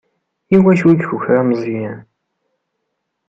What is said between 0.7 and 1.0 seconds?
i